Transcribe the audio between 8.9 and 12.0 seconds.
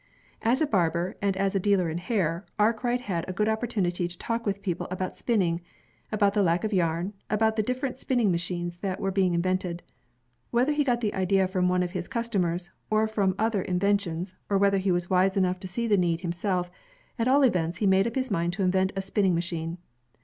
were being invented. Whether he got the idea from one of